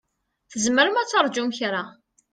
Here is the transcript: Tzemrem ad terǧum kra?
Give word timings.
Tzemrem 0.51 0.95
ad 1.01 1.07
terǧum 1.09 1.49
kra? 1.57 1.83